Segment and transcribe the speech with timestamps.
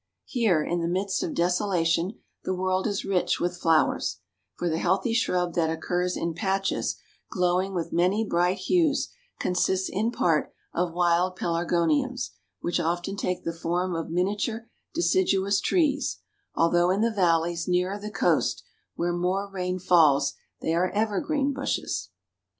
[0.25, 4.17] Here, in the midst of desolation, the world is rich with flowers,
[4.55, 6.95] for the healthy shrub that occurs in patches,
[7.31, 13.53] glowing with many bright hues, consists in part of wild Pelargoniums, which often take the
[13.53, 16.17] form of miniature deciduous trees,
[16.55, 18.63] although in the valleys, nearer the coast,
[18.95, 22.09] where more rain falls, they are evergreen bushes.